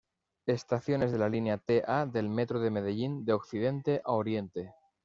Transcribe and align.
Estaciones 0.47 1.11
de 1.11 1.19
la 1.19 1.29
Linea 1.29 1.59
T-A 1.59 2.07
del 2.07 2.27
Metro 2.27 2.59
de 2.59 2.71
Medellín 2.71 3.23
de 3.23 3.33
occidente 3.33 4.01
a 4.03 4.13
oriente. 4.13 4.73